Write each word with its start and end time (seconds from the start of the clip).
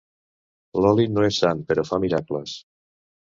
L'oli 0.85 1.05
no 1.17 1.25
és 1.27 1.37
sant, 1.43 1.61
però 1.73 1.85
fa 1.91 2.01
miracles. 2.07 2.57